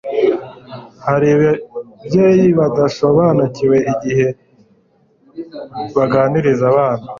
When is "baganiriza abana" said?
5.95-7.05